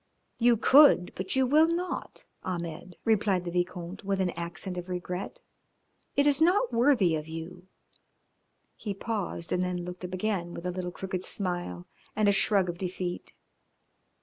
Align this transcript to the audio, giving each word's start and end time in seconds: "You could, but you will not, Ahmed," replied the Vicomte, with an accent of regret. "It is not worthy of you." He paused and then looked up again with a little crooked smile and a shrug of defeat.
"You 0.39 0.57
could, 0.57 1.13
but 1.13 1.35
you 1.35 1.45
will 1.45 1.67
not, 1.67 2.25
Ahmed," 2.43 2.97
replied 3.05 3.45
the 3.45 3.51
Vicomte, 3.51 4.03
with 4.03 4.19
an 4.19 4.31
accent 4.31 4.79
of 4.79 4.89
regret. 4.89 5.41
"It 6.15 6.25
is 6.25 6.41
not 6.41 6.73
worthy 6.73 7.13
of 7.15 7.27
you." 7.27 7.67
He 8.75 8.95
paused 8.95 9.51
and 9.53 9.61
then 9.63 9.85
looked 9.85 10.03
up 10.03 10.15
again 10.15 10.55
with 10.55 10.65
a 10.65 10.71
little 10.71 10.89
crooked 10.89 11.23
smile 11.23 11.85
and 12.15 12.27
a 12.27 12.31
shrug 12.31 12.67
of 12.67 12.79
defeat. 12.79 13.35